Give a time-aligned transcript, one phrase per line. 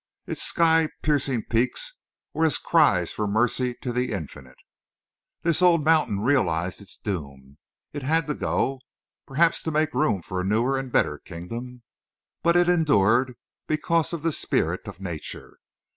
[0.25, 1.93] Its sky piercing peaks
[2.33, 4.57] were as cries for mercy to the Infinite.
[5.43, 7.59] This old mountain realized its doom.
[7.93, 8.79] It had to go,
[9.27, 11.83] perhaps to make room for a newer and better kingdom.
[12.41, 13.35] But it endured
[13.67, 15.59] because of the spirit of nature.